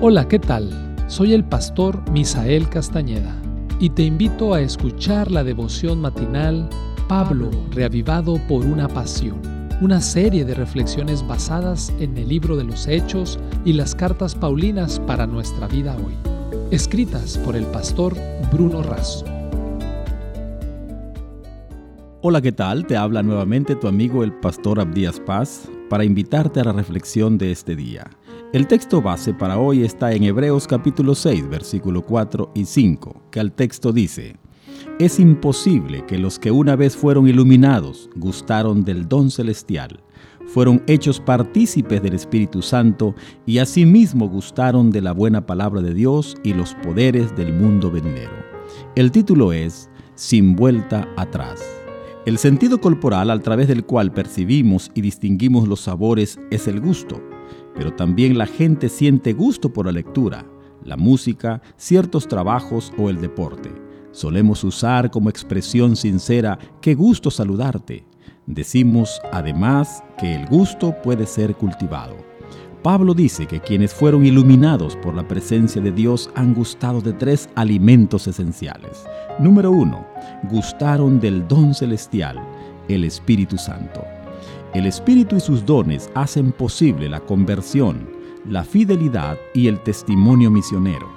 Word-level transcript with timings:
Hola, 0.00 0.28
¿qué 0.28 0.38
tal? 0.38 0.70
Soy 1.06 1.32
el 1.32 1.44
pastor 1.44 2.10
Misael 2.10 2.68
Castañeda 2.68 3.34
y 3.78 3.90
te 3.90 4.02
invito 4.02 4.52
a 4.52 4.60
escuchar 4.60 5.30
la 5.30 5.44
devoción 5.44 6.00
matinal 6.00 6.68
Pablo, 7.08 7.50
reavivado 7.70 8.38
por 8.48 8.66
una 8.66 8.88
pasión, 8.88 9.40
una 9.80 10.00
serie 10.00 10.44
de 10.44 10.54
reflexiones 10.54 11.26
basadas 11.26 11.92
en 12.00 12.18
el 12.18 12.28
libro 12.28 12.56
de 12.56 12.64
los 12.64 12.86
Hechos 12.86 13.38
y 13.64 13.72
las 13.72 13.94
cartas 13.94 14.34
Paulinas 14.34 15.00
para 15.00 15.26
nuestra 15.26 15.68
vida 15.68 15.96
hoy, 15.96 16.14
escritas 16.70 17.38
por 17.38 17.56
el 17.56 17.64
pastor 17.66 18.14
Bruno 18.52 18.82
Razo. 18.82 19.24
Hola, 22.20 22.42
¿qué 22.42 22.52
tal? 22.52 22.86
Te 22.86 22.96
habla 22.96 23.22
nuevamente 23.22 23.76
tu 23.76 23.86
amigo 23.86 24.24
el 24.24 24.32
pastor 24.32 24.80
Abdías 24.80 25.20
Paz 25.20 25.68
para 25.88 26.04
invitarte 26.04 26.60
a 26.60 26.64
la 26.64 26.72
reflexión 26.72 27.38
de 27.38 27.52
este 27.52 27.76
día. 27.76 28.10
El 28.54 28.68
texto 28.68 29.02
base 29.02 29.34
para 29.34 29.58
hoy 29.58 29.82
está 29.82 30.12
en 30.12 30.22
Hebreos 30.22 30.68
capítulo 30.68 31.16
6, 31.16 31.48
versículo 31.48 32.02
4 32.02 32.52
y 32.54 32.66
5, 32.66 33.22
que 33.32 33.40
al 33.40 33.50
texto 33.50 33.92
dice, 33.92 34.36
Es 35.00 35.18
imposible 35.18 36.06
que 36.06 36.18
los 36.18 36.38
que 36.38 36.52
una 36.52 36.76
vez 36.76 36.96
fueron 36.96 37.26
iluminados 37.26 38.08
gustaron 38.14 38.84
del 38.84 39.08
don 39.08 39.32
celestial, 39.32 40.04
fueron 40.46 40.84
hechos 40.86 41.18
partícipes 41.18 42.00
del 42.00 42.14
Espíritu 42.14 42.62
Santo 42.62 43.16
y 43.44 43.58
asimismo 43.58 44.28
gustaron 44.28 44.92
de 44.92 45.00
la 45.00 45.10
buena 45.10 45.46
palabra 45.46 45.82
de 45.82 45.92
Dios 45.92 46.36
y 46.44 46.54
los 46.54 46.74
poderes 46.74 47.34
del 47.34 47.52
mundo 47.52 47.90
venidero. 47.90 48.36
El 48.94 49.10
título 49.10 49.52
es 49.52 49.90
Sin 50.14 50.54
vuelta 50.54 51.08
atrás. 51.16 51.60
El 52.24 52.38
sentido 52.38 52.80
corporal 52.80 53.32
al 53.32 53.42
través 53.42 53.66
del 53.66 53.84
cual 53.84 54.12
percibimos 54.12 54.92
y 54.94 55.00
distinguimos 55.00 55.66
los 55.66 55.80
sabores 55.80 56.38
es 56.52 56.68
el 56.68 56.80
gusto 56.80 57.20
pero 57.74 57.92
también 57.94 58.38
la 58.38 58.46
gente 58.46 58.88
siente 58.88 59.32
gusto 59.32 59.72
por 59.72 59.86
la 59.86 59.92
lectura, 59.92 60.44
la 60.84 60.96
música, 60.96 61.62
ciertos 61.76 62.28
trabajos 62.28 62.92
o 62.98 63.10
el 63.10 63.20
deporte. 63.20 63.70
Solemos 64.12 64.62
usar 64.62 65.10
como 65.10 65.28
expresión 65.28 65.96
sincera, 65.96 66.58
qué 66.80 66.94
gusto 66.94 67.30
saludarte. 67.30 68.04
Decimos 68.46 69.20
además 69.32 70.04
que 70.18 70.34
el 70.34 70.46
gusto 70.46 70.94
puede 71.02 71.26
ser 71.26 71.54
cultivado. 71.56 72.14
Pablo 72.84 73.14
dice 73.14 73.46
que 73.46 73.60
quienes 73.60 73.94
fueron 73.94 74.26
iluminados 74.26 74.94
por 74.96 75.14
la 75.14 75.26
presencia 75.26 75.80
de 75.80 75.90
Dios 75.90 76.30
han 76.34 76.52
gustado 76.52 77.00
de 77.00 77.14
tres 77.14 77.48
alimentos 77.54 78.26
esenciales. 78.26 79.06
Número 79.38 79.70
uno, 79.70 80.06
gustaron 80.50 81.18
del 81.18 81.48
don 81.48 81.74
celestial, 81.74 82.38
el 82.88 83.04
Espíritu 83.04 83.56
Santo. 83.56 84.04
El 84.74 84.86
Espíritu 84.86 85.36
y 85.36 85.40
sus 85.40 85.64
dones 85.64 86.10
hacen 86.16 86.50
posible 86.50 87.08
la 87.08 87.20
conversión, 87.20 88.08
la 88.44 88.64
fidelidad 88.64 89.38
y 89.54 89.68
el 89.68 89.80
testimonio 89.80 90.50
misionero. 90.50 91.08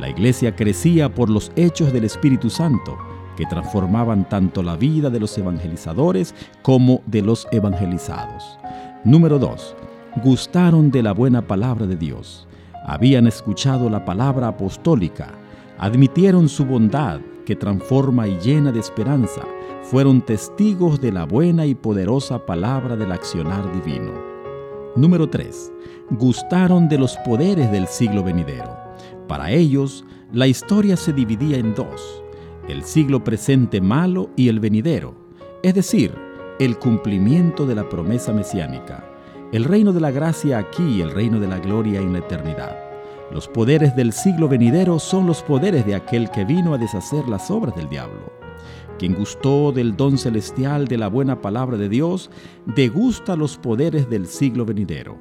La 0.00 0.08
iglesia 0.08 0.56
crecía 0.56 1.14
por 1.14 1.28
los 1.28 1.52
hechos 1.54 1.92
del 1.92 2.04
Espíritu 2.04 2.48
Santo, 2.48 2.96
que 3.36 3.44
transformaban 3.44 4.26
tanto 4.26 4.62
la 4.62 4.76
vida 4.76 5.10
de 5.10 5.20
los 5.20 5.36
evangelizadores 5.36 6.34
como 6.62 7.02
de 7.04 7.20
los 7.20 7.46
evangelizados. 7.52 8.58
Número 9.04 9.38
2. 9.38 9.76
Gustaron 10.24 10.90
de 10.90 11.02
la 11.02 11.12
buena 11.12 11.42
palabra 11.42 11.86
de 11.86 11.96
Dios. 11.96 12.48
Habían 12.86 13.26
escuchado 13.26 13.90
la 13.90 14.06
palabra 14.06 14.48
apostólica, 14.48 15.28
admitieron 15.78 16.48
su 16.48 16.64
bondad 16.64 17.20
que 17.44 17.54
transforma 17.54 18.26
y 18.26 18.38
llena 18.38 18.72
de 18.72 18.80
esperanza, 18.80 19.42
fueron 19.82 20.20
testigos 20.20 21.00
de 21.00 21.12
la 21.12 21.24
buena 21.24 21.66
y 21.66 21.74
poderosa 21.74 22.44
palabra 22.44 22.96
del 22.96 23.12
accionar 23.12 23.72
divino. 23.72 24.12
Número 24.96 25.28
3. 25.28 25.72
Gustaron 26.10 26.88
de 26.88 26.98
los 26.98 27.16
poderes 27.18 27.70
del 27.70 27.86
siglo 27.86 28.22
venidero. 28.22 28.76
Para 29.26 29.50
ellos, 29.50 30.04
la 30.32 30.46
historia 30.46 30.96
se 30.96 31.12
dividía 31.12 31.56
en 31.56 31.74
dos, 31.74 32.22
el 32.68 32.82
siglo 32.82 33.24
presente 33.24 33.80
malo 33.80 34.30
y 34.36 34.48
el 34.48 34.60
venidero, 34.60 35.14
es 35.62 35.74
decir, 35.74 36.12
el 36.58 36.78
cumplimiento 36.78 37.64
de 37.66 37.74
la 37.74 37.88
promesa 37.88 38.32
mesiánica, 38.32 39.04
el 39.52 39.64
reino 39.64 39.92
de 39.92 40.00
la 40.00 40.10
gracia 40.10 40.58
aquí 40.58 40.82
y 40.82 41.00
el 41.00 41.12
reino 41.12 41.40
de 41.40 41.48
la 41.48 41.58
gloria 41.58 42.00
en 42.00 42.12
la 42.12 42.18
eternidad. 42.18 42.76
Los 43.30 43.46
poderes 43.46 43.94
del 43.94 44.12
siglo 44.12 44.48
venidero 44.48 44.98
son 44.98 45.26
los 45.26 45.42
poderes 45.42 45.86
de 45.86 45.94
aquel 45.94 46.30
que 46.30 46.44
vino 46.44 46.74
a 46.74 46.78
deshacer 46.78 47.28
las 47.28 47.50
obras 47.50 47.76
del 47.76 47.88
diablo. 47.88 48.37
Quien 48.98 49.14
gustó 49.14 49.70
del 49.70 49.96
don 49.96 50.18
celestial 50.18 50.88
de 50.88 50.98
la 50.98 51.06
buena 51.08 51.40
palabra 51.40 51.76
de 51.76 51.88
Dios, 51.88 52.30
degusta 52.66 53.36
los 53.36 53.56
poderes 53.56 54.10
del 54.10 54.26
siglo 54.26 54.64
venidero. 54.64 55.16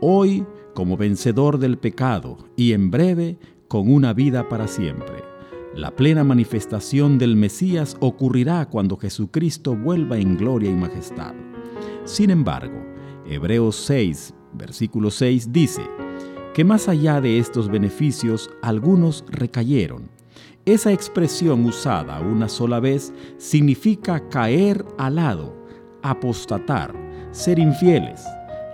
Hoy, 0.00 0.46
como 0.72 0.96
vencedor 0.96 1.58
del 1.58 1.78
pecado, 1.78 2.38
y 2.54 2.72
en 2.74 2.92
breve, 2.92 3.36
con 3.66 3.92
una 3.92 4.12
vida 4.12 4.48
para 4.48 4.68
siempre. 4.68 5.24
La 5.74 5.96
plena 5.96 6.22
manifestación 6.22 7.18
del 7.18 7.34
Mesías 7.34 7.96
ocurrirá 7.98 8.66
cuando 8.70 8.96
Jesucristo 8.96 9.74
vuelva 9.74 10.16
en 10.18 10.36
gloria 10.36 10.70
y 10.70 10.74
majestad. 10.74 11.34
Sin 12.04 12.30
embargo, 12.30 12.80
Hebreos 13.26 13.74
6, 13.76 14.32
versículo 14.54 15.10
6 15.10 15.52
dice, 15.52 15.82
que 16.54 16.64
más 16.64 16.88
allá 16.88 17.20
de 17.20 17.38
estos 17.38 17.68
beneficios 17.68 18.48
algunos 18.62 19.24
recayeron 19.28 20.17
esa 20.64 20.92
expresión 20.92 21.64
usada 21.64 22.20
una 22.20 22.48
sola 22.48 22.80
vez 22.80 23.12
significa 23.38 24.28
caer 24.28 24.84
al 24.98 25.16
lado, 25.16 25.56
apostatar, 26.02 26.94
ser 27.30 27.58
infieles. 27.58 28.22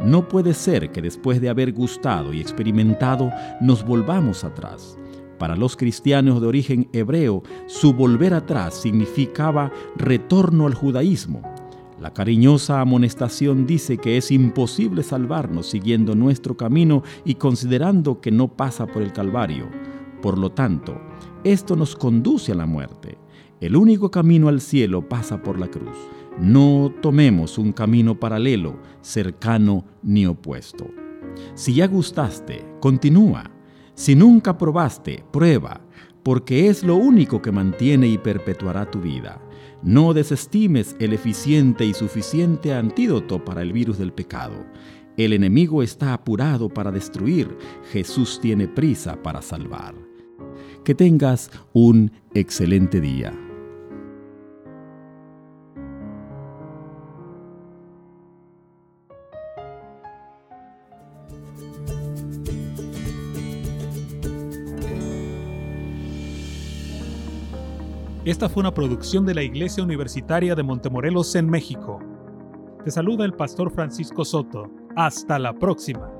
No 0.00 0.28
puede 0.28 0.54
ser 0.54 0.90
que 0.90 1.00
después 1.00 1.40
de 1.40 1.48
haber 1.48 1.72
gustado 1.72 2.32
y 2.32 2.40
experimentado 2.40 3.30
nos 3.60 3.84
volvamos 3.84 4.42
atrás. 4.42 4.98
Para 5.38 5.56
los 5.56 5.76
cristianos 5.76 6.40
de 6.40 6.46
origen 6.46 6.88
hebreo, 6.92 7.42
su 7.66 7.92
volver 7.92 8.34
atrás 8.34 8.74
significaba 8.74 9.70
retorno 9.96 10.66
al 10.66 10.74
judaísmo. 10.74 11.42
La 12.00 12.12
cariñosa 12.12 12.80
amonestación 12.80 13.66
dice 13.66 13.98
que 13.98 14.16
es 14.16 14.30
imposible 14.30 15.02
salvarnos 15.02 15.66
siguiendo 15.66 16.14
nuestro 16.14 16.56
camino 16.56 17.02
y 17.24 17.36
considerando 17.36 18.20
que 18.20 18.30
no 18.30 18.48
pasa 18.48 18.86
por 18.86 19.02
el 19.02 19.12
Calvario. 19.12 19.93
Por 20.24 20.38
lo 20.38 20.52
tanto, 20.52 20.98
esto 21.44 21.76
nos 21.76 21.94
conduce 21.94 22.52
a 22.52 22.54
la 22.54 22.64
muerte. 22.64 23.18
El 23.60 23.76
único 23.76 24.10
camino 24.10 24.48
al 24.48 24.62
cielo 24.62 25.06
pasa 25.06 25.42
por 25.42 25.60
la 25.60 25.68
cruz. 25.68 25.98
No 26.40 26.90
tomemos 27.02 27.58
un 27.58 27.72
camino 27.72 28.18
paralelo, 28.18 28.78
cercano 29.02 29.84
ni 30.02 30.24
opuesto. 30.24 30.86
Si 31.52 31.74
ya 31.74 31.88
gustaste, 31.88 32.64
continúa. 32.80 33.50
Si 33.92 34.14
nunca 34.14 34.56
probaste, 34.56 35.22
prueba, 35.30 35.82
porque 36.22 36.70
es 36.70 36.84
lo 36.84 36.96
único 36.96 37.42
que 37.42 37.52
mantiene 37.52 38.08
y 38.08 38.16
perpetuará 38.16 38.90
tu 38.90 39.02
vida. 39.02 39.42
No 39.82 40.14
desestimes 40.14 40.96
el 41.00 41.12
eficiente 41.12 41.84
y 41.84 41.92
suficiente 41.92 42.72
antídoto 42.72 43.44
para 43.44 43.60
el 43.60 43.74
virus 43.74 43.98
del 43.98 44.14
pecado. 44.14 44.64
El 45.18 45.34
enemigo 45.34 45.82
está 45.82 46.14
apurado 46.14 46.70
para 46.70 46.90
destruir, 46.90 47.58
Jesús 47.92 48.40
tiene 48.40 48.68
prisa 48.68 49.22
para 49.22 49.42
salvar. 49.42 50.03
Que 50.84 50.94
tengas 50.94 51.50
un 51.72 52.12
excelente 52.34 53.00
día. 53.00 53.32
Esta 68.26 68.50
fue 68.50 68.60
una 68.60 68.74
producción 68.74 69.24
de 69.24 69.34
la 69.34 69.42
Iglesia 69.42 69.82
Universitaria 69.82 70.54
de 70.54 70.62
Montemorelos 70.62 71.34
en 71.34 71.48
México. 71.48 71.98
Te 72.84 72.90
saluda 72.90 73.24
el 73.24 73.32
pastor 73.32 73.70
Francisco 73.70 74.22
Soto. 74.22 74.70
Hasta 74.96 75.38
la 75.38 75.54
próxima. 75.54 76.10